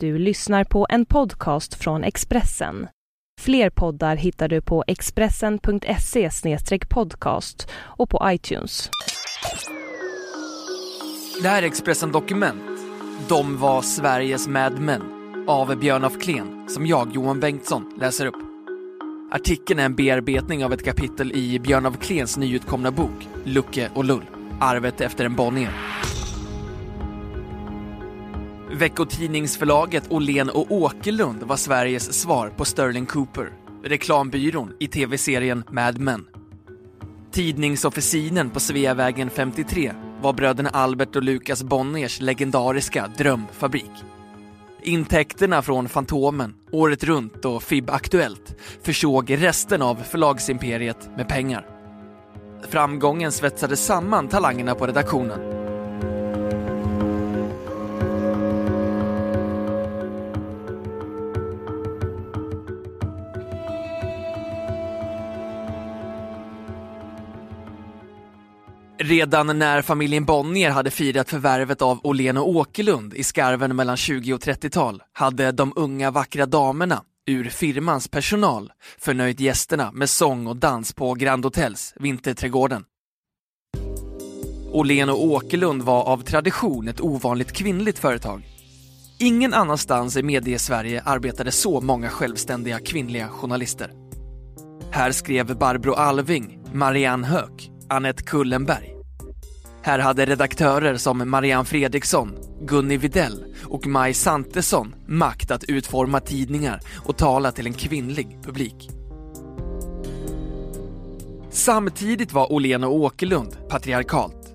Du 0.00 0.18
lyssnar 0.18 0.64
på 0.64 0.86
en 0.90 1.06
podcast 1.06 1.74
från 1.74 2.04
Expressen. 2.04 2.88
Fler 3.40 3.70
poddar 3.70 4.16
hittar 4.16 4.48
du 4.48 4.60
på 4.60 4.84
expressen.se 4.86 6.30
podcast 6.88 7.68
och 7.74 8.10
på 8.10 8.20
iTunes. 8.24 8.90
Det 11.42 11.48
här 11.48 11.62
är 11.62 11.66
Expressen 11.66 12.12
Dokument. 12.12 12.80
De 13.28 13.58
var 13.58 13.82
Sveriges 13.82 14.48
Mad 14.48 14.80
Men 14.80 15.02
av 15.46 15.76
Björn 15.76 16.04
af 16.04 16.20
Kleen 16.20 16.68
som 16.68 16.86
jag, 16.86 17.14
Johan 17.14 17.40
Bengtsson, 17.40 17.92
läser 18.00 18.26
upp. 18.26 18.42
Artikeln 19.32 19.80
är 19.80 19.84
en 19.84 19.94
bearbetning 19.94 20.64
av 20.64 20.72
ett 20.72 20.84
kapitel 20.84 21.32
i 21.32 21.58
Björn 21.58 21.86
af 21.86 22.00
Kleens 22.00 22.36
nyutkomna 22.36 22.90
bok 22.90 23.28
Lucke 23.44 23.90
och 23.94 24.04
Lull, 24.04 24.24
arvet 24.60 25.00
efter 25.00 25.24
en 25.24 25.34
Bonnier. 25.34 25.85
Veckotidningsförlaget 28.76 30.12
Åhlén 30.12 30.50
och 30.50 30.72
Åkerlund 30.72 31.42
var 31.42 31.56
Sveriges 31.56 32.20
svar 32.20 32.48
på 32.48 32.64
Sterling 32.64 33.06
Cooper, 33.06 33.52
reklambyrån 33.84 34.72
i 34.78 34.88
tv-serien 34.88 35.64
Mad 35.70 35.98
Men. 35.98 36.26
Tidningsofficinen 37.32 38.50
på 38.50 38.60
Sveavägen 38.60 39.30
53 39.30 39.92
var 40.22 40.32
bröderna 40.32 40.68
Albert 40.68 41.16
och 41.16 41.22
Lukas 41.22 41.62
Bonniers 41.62 42.20
legendariska 42.20 43.10
drömfabrik. 43.18 43.90
Intäkterna 44.82 45.62
från 45.62 45.88
Fantomen, 45.88 46.54
Året 46.72 47.04
Runt 47.04 47.44
och 47.44 47.62
FIB 47.62 47.90
Aktuellt 47.90 48.54
försåg 48.82 49.42
resten 49.42 49.82
av 49.82 49.94
förlagsimperiet 49.94 51.10
med 51.16 51.28
pengar. 51.28 51.66
Framgången 52.68 53.32
svetsade 53.32 53.76
samman 53.76 54.28
talangerna 54.28 54.74
på 54.74 54.86
redaktionen 54.86 55.55
Redan 69.08 69.58
när 69.58 69.82
familjen 69.82 70.24
Bonnier 70.24 70.70
hade 70.70 70.90
firat 70.90 71.30
förvärvet 71.30 71.82
av 71.82 72.00
Åhlén 72.02 72.36
och 72.36 72.48
Åkerlund 72.48 73.14
i 73.14 73.24
skarven 73.24 73.76
mellan 73.76 73.96
20 73.96 74.32
och 74.34 74.40
30-tal 74.40 75.02
hade 75.12 75.52
de 75.52 75.72
unga 75.76 76.10
vackra 76.10 76.46
damerna 76.46 77.02
ur 77.26 77.44
firmans 77.44 78.08
personal 78.08 78.72
förnöjt 78.98 79.40
gästerna 79.40 79.92
med 79.92 80.10
sång 80.10 80.46
och 80.46 80.56
dans 80.56 80.92
på 80.92 81.14
Grand 81.14 81.44
Hotels 81.44 81.94
Vinterträdgården. 81.96 82.84
Åhlén 84.72 85.08
och 85.08 85.24
Åkerlund 85.24 85.82
var 85.82 86.04
av 86.04 86.22
tradition 86.22 86.88
ett 86.88 87.00
ovanligt 87.00 87.52
kvinnligt 87.52 87.98
företag. 87.98 88.42
Ingen 89.18 89.54
annanstans 89.54 90.16
i 90.16 90.22
medie-Sverige 90.22 91.02
arbetade 91.04 91.50
så 91.52 91.80
många 91.80 92.08
självständiga 92.08 92.78
kvinnliga 92.78 93.28
journalister. 93.28 93.92
Här 94.90 95.12
skrev 95.12 95.58
Barbro 95.58 95.92
Alving, 95.92 96.58
Marianne 96.72 97.26
Höök, 97.26 97.70
Annette 97.88 98.22
Kullenberg. 98.22 98.95
Här 99.86 99.98
hade 99.98 100.26
redaktörer 100.26 100.96
som 100.96 101.30
Marianne 101.30 101.64
Fredriksson, 101.64 102.34
Gunni 102.60 102.96
Videll 102.96 103.44
och 103.64 103.86
Maj 103.86 104.14
Santesson 104.14 104.94
makt 105.08 105.50
att 105.50 105.64
utforma 105.64 106.20
tidningar 106.20 106.80
och 107.04 107.16
tala 107.16 107.52
till 107.52 107.66
en 107.66 107.72
kvinnlig 107.72 108.38
publik. 108.42 108.90
Samtidigt 111.50 112.32
var 112.32 112.52
Åhlén 112.52 112.84
och 112.84 112.94
Åkerlund 112.94 113.56
patriarkalt. 113.68 114.54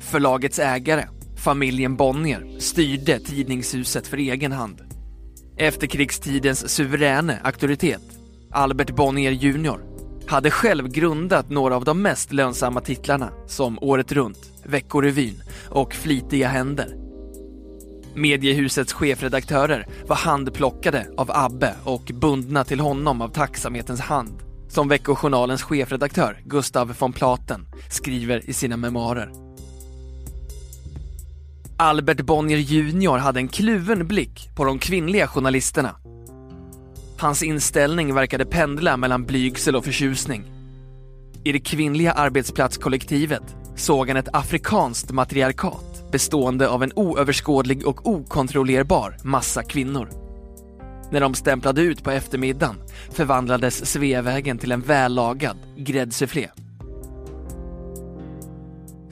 Förlagets 0.00 0.58
ägare, 0.58 1.04
familjen 1.36 1.96
Bonnier, 1.96 2.60
styrde 2.60 3.18
tidningshuset 3.18 4.06
för 4.06 4.16
egen 4.16 4.52
hand. 4.52 4.80
Efterkrigstidens 5.56 6.68
suveräne 6.68 7.38
auktoritet, 7.44 8.18
Albert 8.50 8.90
Bonnier 8.90 9.32
Jr, 9.32 9.89
hade 10.30 10.50
själv 10.50 10.88
grundat 10.88 11.50
några 11.50 11.76
av 11.76 11.84
de 11.84 12.02
mest 12.02 12.32
lönsamma 12.32 12.80
titlarna 12.80 13.30
som 13.46 13.78
Året 13.82 14.12
Runt, 14.12 14.52
Veckorevyn 14.64 15.42
och 15.68 15.94
Flitiga 15.94 16.48
händer. 16.48 16.94
Mediehusets 18.14 18.92
chefredaktörer 18.92 19.86
var 20.06 20.16
handplockade 20.16 21.06
av 21.16 21.30
Abbe 21.34 21.74
och 21.84 22.10
bundna 22.14 22.64
till 22.64 22.80
honom 22.80 23.22
av 23.22 23.28
tacksamhetens 23.28 24.00
hand, 24.00 24.42
som 24.68 24.88
Veckojournalens 24.88 25.62
chefredaktör 25.62 26.40
Gustav 26.44 26.94
von 26.98 27.12
Platen 27.12 27.66
skriver 27.88 28.50
i 28.50 28.52
sina 28.52 28.76
memoarer. 28.76 29.30
Albert 31.76 32.20
Bonnier 32.20 32.58
Jr 32.58 33.18
hade 33.18 33.40
en 33.40 33.48
kluven 33.48 34.08
blick 34.08 34.50
på 34.56 34.64
de 34.64 34.78
kvinnliga 34.78 35.26
journalisterna 35.26 35.96
Hans 37.20 37.42
inställning 37.42 38.14
verkade 38.14 38.44
pendla 38.44 38.96
mellan 38.96 39.24
blygsel 39.24 39.76
och 39.76 39.84
förtjusning. 39.84 40.44
I 41.44 41.52
det 41.52 41.60
kvinnliga 41.60 42.12
arbetsplatskollektivet 42.12 43.42
såg 43.76 44.08
han 44.08 44.16
ett 44.16 44.34
afrikanskt 44.34 45.10
matriarkat 45.10 46.12
bestående 46.12 46.68
av 46.68 46.82
en 46.82 46.92
oöverskådlig 46.96 47.86
och 47.86 48.06
okontrollerbar 48.06 49.16
massa 49.22 49.62
kvinnor. 49.62 50.08
När 51.10 51.20
de 51.20 51.34
stämplade 51.34 51.82
ut 51.82 52.04
på 52.04 52.10
eftermiddagen 52.10 52.76
förvandlades 53.10 53.86
Sveavägen 53.92 54.58
till 54.58 54.72
en 54.72 54.80
vällagad 54.80 55.56
gräddsufflé. 55.76 56.48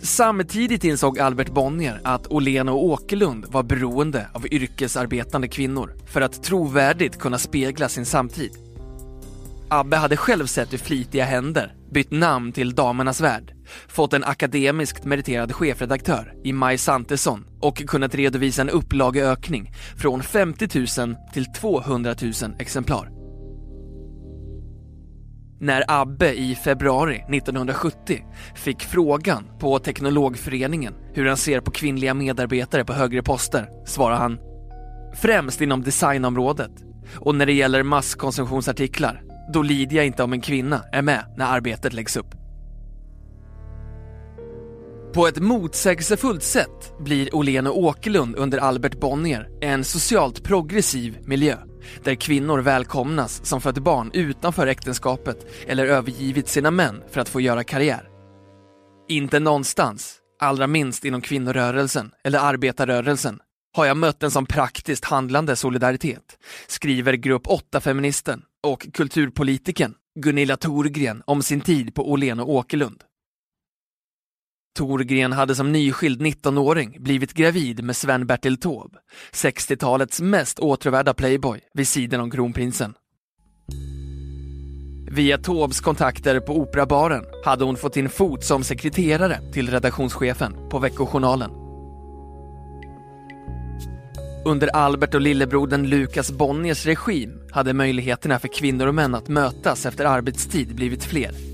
Samtidigt 0.03 0.85
insåg 0.85 1.19
Albert 1.19 1.51
Bonnier 1.51 2.01
att 2.05 2.27
Åhlén 2.27 2.69
och 2.69 2.85
Åkerlund 2.85 3.47
var 3.49 3.63
beroende 3.63 4.27
av 4.33 4.47
yrkesarbetande 4.47 5.49
kvinnor 5.49 5.97
för 6.07 6.21
att 6.21 6.43
trovärdigt 6.43 7.19
kunna 7.19 7.39
spegla 7.39 7.89
sin 7.89 8.07
samtid. 8.07 8.51
Abbe 9.69 9.97
hade 9.97 10.17
själv 10.17 10.47
sett 10.47 10.73
hur 10.73 10.79
flitiga 10.79 11.25
händer 11.25 11.75
bytt 11.91 12.11
namn 12.11 12.53
till 12.53 12.75
Damernas 12.75 13.21
Värld, 13.21 13.55
fått 13.89 14.13
en 14.13 14.25
akademiskt 14.25 15.05
meriterad 15.05 15.53
chefredaktör 15.53 16.35
i 16.45 16.53
Maj 16.53 16.79
Santesson 16.79 17.47
och 17.61 17.77
kunnat 17.77 18.15
redovisa 18.15 18.63
en 18.63 18.71
upplageökning 18.71 19.73
från 19.97 20.23
50 20.23 20.79
000 20.99 21.17
till 21.33 21.53
200 21.53 22.15
000 22.23 22.33
exemplar. 22.59 23.18
När 25.61 25.85
Abbe 25.89 26.33
i 26.33 26.55
februari 26.55 27.17
1970 27.17 28.25
fick 28.55 28.83
frågan 28.83 29.51
på 29.59 29.79
Teknologföreningen 29.79 30.95
hur 31.15 31.27
han 31.27 31.37
ser 31.37 31.61
på 31.61 31.71
kvinnliga 31.71 32.15
medarbetare 32.15 32.85
på 32.85 32.93
högre 32.93 33.23
poster 33.23 33.69
svarade 33.87 34.21
han 34.21 34.39
Främst 35.15 35.61
inom 35.61 35.83
designområdet 35.83 36.71
och 37.17 37.35
när 37.35 37.47
det 37.47 37.53
gäller 37.53 37.83
masskonsumtionsartiklar 37.83 39.23
då 39.53 39.63
lider 39.63 39.97
jag 39.97 40.07
inte 40.07 40.23
om 40.23 40.33
en 40.33 40.41
kvinna 40.41 40.83
är 40.93 41.03
med 41.03 41.35
när 41.37 41.47
arbetet 41.47 41.93
läggs 41.93 42.17
upp. 42.17 42.35
På 45.15 45.27
ett 45.27 45.39
motsägelsefullt 45.39 46.43
sätt 46.43 46.93
blir 47.01 47.35
Åhlén 47.35 47.67
och 47.67 47.79
Åkerlund 47.79 48.37
under 48.37 48.59
Albert 48.59 49.01
Bonnier 49.01 49.49
en 49.61 49.85
socialt 49.85 50.45
progressiv 50.45 51.19
miljö 51.25 51.57
där 52.05 52.15
kvinnor 52.15 52.59
välkomnas 52.59 53.45
som 53.45 53.61
fött 53.61 53.79
barn 53.79 54.11
utanför 54.15 54.67
äktenskapet 54.67 55.47
eller 55.67 55.87
övergivit 55.87 56.49
sina 56.49 56.71
män 56.71 57.03
för 57.11 57.21
att 57.21 57.29
få 57.29 57.41
göra 57.41 57.65
karriär. 57.65 58.09
Inte 59.09 59.41
någonstans, 59.41 60.17
allra 60.41 60.67
minst 60.67 61.05
inom 61.05 61.21
kvinnorörelsen 61.21 62.11
eller 62.25 62.39
arbetarrörelsen, 62.39 63.41
har 63.77 63.87
jag 63.87 63.97
mött 63.97 64.23
en 64.23 64.31
sån 64.31 64.47
praktiskt 64.47 65.05
handlande 65.05 65.57
solidaritet, 65.57 66.39
skriver 66.67 67.13
Grupp 67.13 67.47
8-feministen 67.47 68.43
och 68.63 68.87
kulturpolitiken 68.93 69.95
Gunilla 70.21 70.57
Thorgren 70.57 71.23
om 71.27 71.43
sin 71.43 71.61
tid 71.61 71.95
på 71.95 72.11
Åhlén 72.11 72.41
och 72.41 72.51
Åkerlund. 72.51 73.03
Torgren 74.79 75.33
hade 75.33 75.55
som 75.55 75.73
nyskild 75.73 76.23
19-åring 76.23 76.97
blivit 77.01 77.35
gravid 77.35 77.85
med 77.85 77.97
Sven-Bertil 77.97 78.57
Taube, 78.57 78.99
60-talets 79.33 80.21
mest 80.21 80.59
åtråvärda 80.59 81.15
playboy 81.15 81.61
vid 81.75 81.89
sidan 81.89 82.21
om 82.21 82.31
kronprinsen. 82.31 82.95
Via 85.11 85.39
Taubes 85.39 85.81
kontakter 85.81 86.41
på 86.41 86.57
Operabaren 86.57 87.25
hade 87.45 87.65
hon 87.65 87.77
fått 87.77 87.97
in 87.97 88.09
fot 88.09 88.45
som 88.45 88.65
sekreterare 88.65 89.53
till 89.53 89.71
redaktionschefen 89.71 90.69
på 90.71 90.79
Veckojournalen. 90.79 91.51
Under 94.45 94.69
Albert 94.77 95.15
och 95.15 95.21
lillebrodern 95.21 95.87
Lukas 95.87 96.31
Bonniers 96.31 96.87
regim 96.87 97.43
hade 97.51 97.73
möjligheterna 97.73 98.39
för 98.39 98.49
kvinnor 98.49 98.87
och 98.87 98.95
män 98.95 99.15
att 99.15 99.29
mötas 99.29 99.87
efter 99.87 100.05
arbetstid 100.05 100.75
blivit 100.75 101.05
fler. 101.05 101.48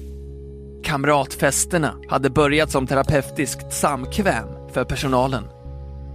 Kamratfesterna 0.84 1.94
hade 2.08 2.30
börjat 2.30 2.70
som 2.70 2.86
terapeutiskt 2.86 3.72
samkväm 3.72 4.48
för 4.72 4.84
personalen. 4.84 5.44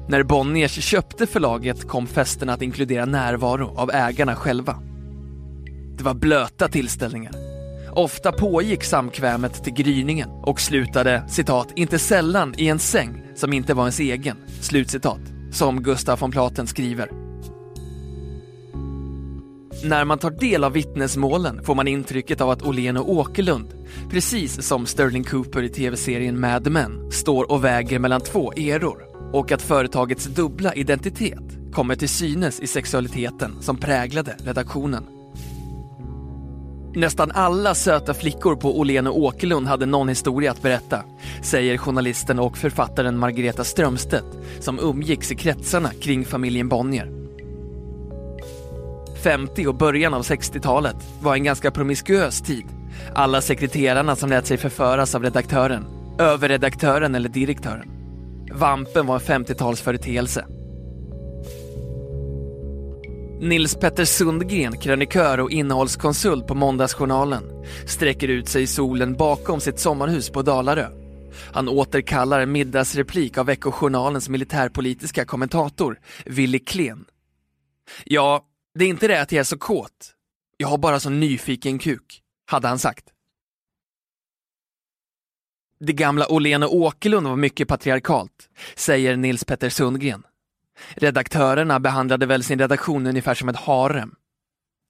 När 0.09 0.23
Bonniers 0.23 0.83
köpte 0.83 1.27
förlaget 1.27 1.87
kom 1.87 2.07
festerna 2.07 2.53
att 2.53 2.61
inkludera 2.61 3.05
närvaro 3.05 3.73
av 3.77 3.91
ägarna 3.91 4.35
själva. 4.35 4.79
Det 5.97 6.03
var 6.03 6.13
blöta 6.13 6.67
tillställningar. 6.67 7.33
Ofta 7.91 8.31
pågick 8.31 8.83
samkvämet 8.83 9.63
till 9.63 9.73
gryningen 9.73 10.29
och 10.29 10.61
slutade 10.61 11.23
citat 11.27 11.67
inte 11.75 11.99
sällan 11.99 12.53
i 12.57 12.67
en 12.67 12.79
säng 12.79 13.23
som 13.35 13.53
inte 13.53 13.73
var 13.73 13.83
ens 13.83 13.99
egen, 13.99 14.37
slutcitat, 14.61 15.21
som 15.51 15.83
Gustaf 15.83 16.21
von 16.21 16.31
Platen 16.31 16.67
skriver. 16.67 17.28
När 19.83 20.05
man 20.05 20.17
tar 20.17 20.31
del 20.31 20.63
av 20.63 20.71
vittnesmålen 20.71 21.63
får 21.63 21.75
man 21.75 21.87
intrycket 21.87 22.41
av 22.41 22.49
att 22.49 22.61
Åhlén 22.61 22.97
och 22.97 23.11
Åkerlund, 23.11 23.73
precis 24.11 24.61
som 24.61 24.85
Sterling 24.85 25.23
Cooper 25.23 25.63
i 25.63 25.69
tv-serien 25.69 26.39
Mad 26.39 26.71
Men, 26.71 27.11
står 27.11 27.51
och 27.51 27.63
väger 27.63 27.99
mellan 27.99 28.21
två 28.21 28.51
eror 28.53 28.97
och 29.33 29.51
att 29.51 29.61
företagets 29.61 30.25
dubbla 30.25 30.73
identitet 30.73 31.73
kommer 31.73 31.95
till 31.95 32.09
synes 32.09 32.59
i 32.59 32.67
sexualiteten 32.67 33.61
som 33.61 33.77
präglade 33.77 34.35
redaktionen. 34.43 35.03
Nästan 36.95 37.31
alla 37.31 37.75
söta 37.75 38.13
flickor 38.13 38.55
på 38.55 38.79
Åhlén 38.79 39.07
och 39.07 39.19
Åkerlund 39.19 39.67
hade 39.67 39.85
någon 39.85 40.09
historia 40.09 40.51
att 40.51 40.61
berätta, 40.61 41.03
säger 41.41 41.77
journalisten 41.77 42.39
och 42.39 42.57
författaren 42.57 43.17
Margareta 43.17 43.63
Strömstedt 43.63 44.37
som 44.59 44.79
umgicks 44.79 45.31
i 45.31 45.35
kretsarna 45.35 45.89
kring 46.01 46.25
familjen 46.25 46.69
Bonnier. 46.69 47.18
50 49.23 49.67
och 49.67 49.75
början 49.75 50.13
av 50.13 50.21
60-talet 50.21 50.95
var 51.21 51.33
en 51.33 51.43
ganska 51.43 51.71
promiskuös 51.71 52.41
tid. 52.41 52.65
Alla 53.15 53.41
sekreterarna 53.41 54.15
som 54.15 54.29
lät 54.29 54.47
sig 54.47 54.57
förföras 54.57 55.15
av 55.15 55.23
redaktören, 55.23 55.85
överredaktören 56.19 57.15
eller 57.15 57.29
direktören. 57.29 57.91
Vampen 58.53 59.05
var 59.05 59.15
en 59.15 59.45
50-talsföreteelse. 59.45 60.45
Nils 63.41 63.75
Petter 63.75 64.05
Sundgren, 64.05 64.77
krönikör 64.77 65.39
och 65.39 65.51
innehållskonsult 65.51 66.47
på 66.47 66.55
Måndagsjournalen, 66.55 67.43
sträcker 67.87 68.27
ut 68.27 68.47
sig 68.47 68.63
i 68.63 68.67
solen 68.67 69.13
bakom 69.13 69.59
sitt 69.59 69.79
sommarhus 69.79 70.29
på 70.29 70.41
Dalarö. 70.41 70.87
Han 71.53 71.69
återkallar 71.69 72.39
en 72.39 72.51
middagsreplik 72.51 73.37
av 73.37 73.45
Veckojournalens 73.45 74.29
militärpolitiska 74.29 75.25
kommentator, 75.25 75.99
Willy 76.25 76.59
Klen. 76.59 77.05
Ja, 78.03 78.45
det 78.73 78.85
är 78.85 78.89
inte 78.89 79.07
det 79.07 79.21
att 79.21 79.31
jag 79.31 79.39
är 79.39 79.43
så 79.43 79.57
kåt. 79.57 80.15
Jag 80.57 80.67
har 80.67 80.77
bara 80.77 80.99
så 80.99 81.09
nyfiken 81.09 81.79
kuk, 81.79 82.21
hade 82.45 82.67
han 82.67 82.79
sagt. 82.79 83.05
Det 85.79 85.93
gamla 85.93 86.31
Åhlén 86.31 86.63
och 86.63 86.75
Åkerlund 86.75 87.27
var 87.27 87.35
mycket 87.35 87.67
patriarkalt, 87.67 88.49
säger 88.75 89.15
Nils 89.15 89.43
Petter 89.43 89.69
Sundgren. 89.69 90.23
Redaktörerna 90.89 91.79
behandlade 91.79 92.25
väl 92.25 92.43
sin 92.43 92.59
redaktion 92.59 93.07
ungefär 93.07 93.33
som 93.33 93.49
ett 93.49 93.55
harem. 93.55 94.15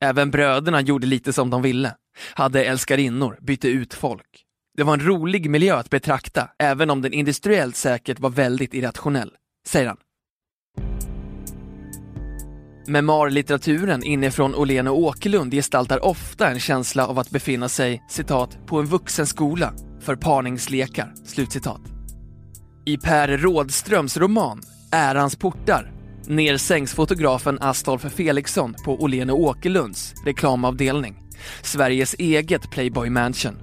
Även 0.02 0.31
bröderna 0.31 0.81
gjorde 0.81 1.08
lite 1.08 1.34
som 1.34 1.50
de 1.50 1.62
ville, 1.62 1.96
hade 2.34 2.66
älskarinnor, 2.66 3.38
bytte 3.42 3.68
ut 3.68 3.94
folk. 3.94 4.46
Det 4.78 4.84
var 4.84 4.94
en 4.94 5.06
rolig 5.06 5.50
miljö 5.50 5.76
att 5.76 5.90
betrakta, 5.90 6.50
även 6.60 6.90
om 6.90 7.02
den 7.02 7.14
industriellt 7.14 7.76
säkert 7.76 8.20
var 8.20 8.30
väldigt 8.30 8.74
irrationell, 8.74 9.31
säger 9.68 9.88
han. 9.88 9.98
Memoarlitteraturen 12.89 14.03
inifrån 14.03 14.56
Åhlén 14.56 14.88
och 14.88 15.00
Åkerlund 15.00 15.53
gestaltar 15.53 16.06
ofta 16.06 16.50
en 16.50 16.59
känsla 16.59 17.07
av 17.07 17.19
att 17.19 17.30
befinna 17.30 17.69
sig, 17.69 18.03
citat, 18.09 18.57
på 18.68 18.80
en 18.80 18.86
vuxenskola 18.86 19.74
för 20.00 20.15
parningslekar, 20.15 21.13
slutcitat. 21.25 21.81
I 22.86 22.97
Per 22.97 23.38
Rådströms 23.38 24.18
roman 24.18 24.62
Ärans 24.91 25.36
portar 25.36 25.91
nersänks 26.27 26.94
fotografen 26.94 27.57
Astolf 27.62 28.01
Felixson 28.01 28.75
på 28.86 29.03
Åhlén 29.03 29.30
och 29.30 29.39
Åkerlunds 29.39 30.13
reklamavdelning, 30.25 31.15
Sveriges 31.62 32.15
eget 32.19 32.71
Playboy 32.71 33.09
Mansion. 33.09 33.56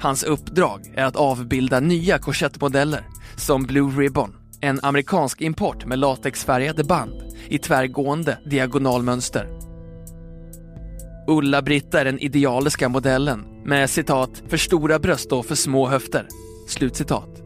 Hans 0.00 0.22
uppdrag 0.24 0.92
är 0.96 1.04
att 1.04 1.16
avbilda 1.16 1.80
nya 1.80 2.18
korsettmodeller 2.18 3.06
som 3.36 3.62
Blue 3.62 4.02
Ribbon, 4.02 4.34
en 4.60 4.80
amerikansk 4.82 5.40
import 5.40 5.86
med 5.86 5.98
latexfärgade 5.98 6.84
band 6.84 7.22
i 7.48 7.58
tvärgående 7.58 8.38
diagonalmönster. 8.44 9.48
Ulla-Britta 11.28 12.00
är 12.00 12.04
den 12.04 12.18
idealiska 12.18 12.88
modellen 12.88 13.44
med 13.64 13.90
citat 13.90 14.42
“för 14.48 14.56
stora 14.56 14.98
bröst 14.98 15.32
och 15.32 15.46
för 15.46 15.54
små 15.54 15.88
höfter”. 15.88 16.28
Slutcitat. 16.68 17.42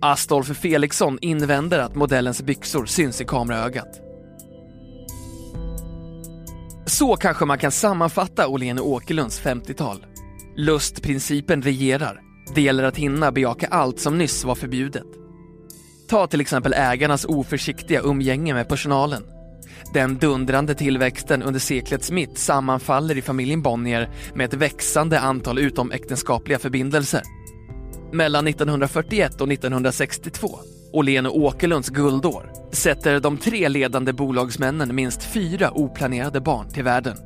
Astolf 0.00 0.46
Felixson 0.46 1.18
invänder 1.20 1.78
att 1.78 1.94
modellens 1.94 2.42
byxor 2.42 2.86
syns 2.86 3.20
i 3.20 3.24
kameraögat. 3.24 4.00
Så 6.86 7.16
kanske 7.16 7.44
man 7.44 7.58
kan 7.58 7.72
sammanfatta 7.72 8.48
Åhlén 8.48 8.80
Åkerlunds 8.80 9.42
50-tal. 9.42 10.06
Lustprincipen 10.56 11.62
regerar. 11.62 12.20
Det 12.54 12.62
gäller 12.62 12.84
att 12.84 12.96
hinna 12.96 13.32
bejaka 13.32 13.66
allt 13.66 14.00
som 14.00 14.18
nyss 14.18 14.44
var 14.44 14.54
förbjudet. 14.54 15.25
Ta 16.08 16.26
till 16.26 16.40
exempel 16.40 16.72
ägarnas 16.72 17.24
oförsiktiga 17.24 18.00
umgänge 18.00 18.54
med 18.54 18.68
personalen. 18.68 19.22
Den 19.94 20.18
dundrande 20.18 20.74
tillväxten 20.74 21.42
under 21.42 21.60
seklets 21.60 22.10
mitt 22.10 22.38
sammanfaller 22.38 23.18
i 23.18 23.22
familjen 23.22 23.62
Bonnier 23.62 24.10
med 24.34 24.44
ett 24.44 24.54
växande 24.54 25.20
antal 25.20 25.58
utomäktenskapliga 25.58 26.58
förbindelser. 26.58 27.22
Mellan 28.12 28.46
1941 28.46 29.40
och 29.40 29.52
1962, 29.52 30.58
Åhlén 30.92 31.26
och 31.26 31.38
Åkerlunds 31.38 31.88
guldår, 31.88 32.52
sätter 32.72 33.20
de 33.20 33.38
tre 33.38 33.68
ledande 33.68 34.12
bolagsmännen 34.12 34.94
minst 34.94 35.22
fyra 35.22 35.70
oplanerade 35.70 36.40
barn 36.40 36.68
till 36.68 36.84
världen. 36.84 37.16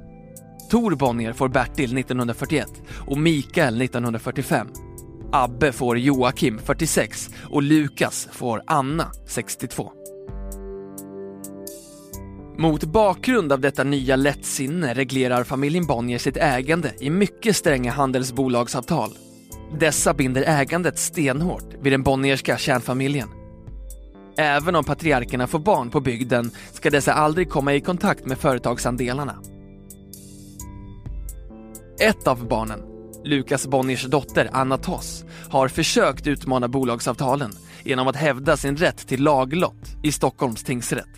Tor 0.70 0.94
Bonnier 0.94 1.32
får 1.32 1.48
Bertil 1.48 1.98
1941 1.98 2.68
och 3.06 3.18
Mikael 3.18 3.82
1945 3.82 4.66
Abbe 5.32 5.72
får 5.72 5.98
Joakim 5.98 6.58
46 6.58 7.30
och 7.50 7.62
Lukas 7.62 8.28
får 8.32 8.62
Anna 8.66 9.12
62. 9.26 9.92
Mot 12.58 12.84
bakgrund 12.84 13.52
av 13.52 13.60
detta 13.60 13.84
nya 13.84 14.16
lättsinne 14.16 14.94
reglerar 14.94 15.44
familjen 15.44 15.86
Bonnier 15.86 16.18
sitt 16.18 16.36
ägande 16.36 16.92
i 17.00 17.10
mycket 17.10 17.56
stränga 17.56 17.92
handelsbolagsavtal. 17.92 19.10
Dessa 19.78 20.14
binder 20.14 20.44
ägandet 20.46 20.98
stenhårt 20.98 21.74
vid 21.82 21.92
den 21.92 22.02
Bonnierska 22.02 22.58
kärnfamiljen. 22.58 23.28
Även 24.36 24.76
om 24.76 24.84
patriarkerna 24.84 25.46
får 25.46 25.58
barn 25.58 25.90
på 25.90 26.00
bygden 26.00 26.50
ska 26.72 26.90
dessa 26.90 27.12
aldrig 27.12 27.50
komma 27.50 27.74
i 27.74 27.80
kontakt 27.80 28.26
med 28.26 28.38
företagsandelarna. 28.38 29.36
Ett 32.00 32.28
av 32.28 32.48
barnen, 32.48 32.89
Lukas 33.24 33.66
Bonniers 33.66 34.04
dotter 34.04 34.50
Anna 34.52 34.78
Toss 34.78 35.24
har 35.50 35.68
försökt 35.68 36.26
utmana 36.26 36.68
bolagsavtalen 36.68 37.52
genom 37.84 38.08
att 38.08 38.16
hävda 38.16 38.56
sin 38.56 38.76
rätt 38.76 39.08
till 39.08 39.22
laglott 39.22 39.96
i 40.02 40.12
Stockholms 40.12 40.64
tingsrätt. 40.64 41.08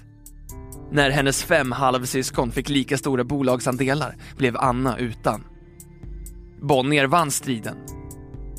När 0.91 1.11
hennes 1.11 1.43
fem 1.43 1.73
halvsyskon 1.73 2.53
fick 2.53 2.69
lika 2.69 2.99
stora 2.99 3.25
bolagsandelar 3.25 4.17
blev 4.37 4.57
Anna 4.57 4.99
utan. 4.99 5.45
Bonnier 6.63 7.07
vann 7.07 7.31
striden. 7.31 7.77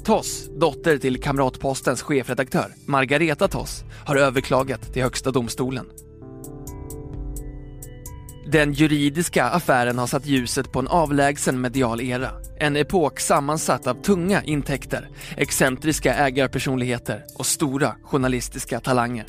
Toss, 0.03 0.50
dotter 0.59 0.97
till 0.97 1.21
Kamratpostens 1.21 2.01
chefredaktör 2.01 2.73
Margareta 2.88 3.47
Toss, 3.47 3.83
har 4.05 4.15
överklagat 4.15 4.93
till 4.93 5.03
Högsta 5.03 5.31
domstolen. 5.31 5.85
Den 8.51 8.73
juridiska 8.73 9.45
affären 9.45 9.97
har 9.97 10.07
satt 10.07 10.25
ljuset 10.25 10.71
på 10.71 10.79
en 10.79 10.88
avlägsen 10.88 11.62
medial 11.62 12.01
era. 12.01 12.42
En 12.63 12.75
epok 12.75 13.20
sammansatt 13.20 13.88
av 13.88 14.01
tunga 14.01 14.43
intäkter, 14.43 15.10
excentriska 15.38 16.15
ägarpersonligheter 16.15 17.24
och 17.36 17.46
stora 17.46 17.96
journalistiska 18.03 18.79
talanger. 18.79 19.25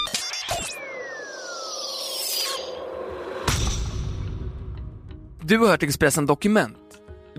Du 5.42 5.58
har 5.58 5.66
hört 5.66 5.82
Expressen 5.82 6.26
Dokument. 6.26 6.76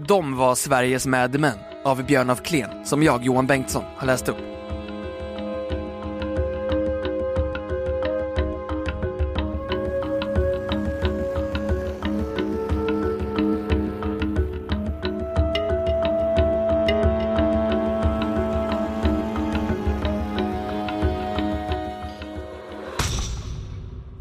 De 0.08 0.38
var 0.38 0.56
Sveriges 0.56 1.08
Mad 1.08 1.40
Men 1.40 1.58
av 1.86 2.06
Björn 2.06 2.30
af 2.30 2.44
Kleen 2.44 2.86
som 2.86 3.04
jag, 3.04 3.26
Johan 3.26 3.48
Bengtsson, 3.48 3.84
har 3.98 4.08
läst 4.08 4.30
upp. 4.30 4.38